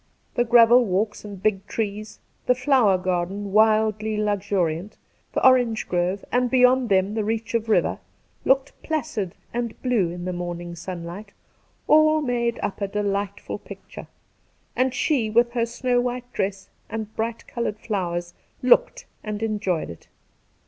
[0.33, 2.17] The gravel walks and big trees,
[2.47, 4.97] the flower garden wildly luxuriant,
[5.33, 7.99] the orange grove, and beyond them the reach of river,
[8.43, 11.33] looking placid and blue in the morning sunlight,
[11.87, 14.07] all made up a delightful picture;
[14.75, 18.33] and she, with her snow white dress and bright coloured flowers,
[18.63, 20.07] looked and enjoyed it.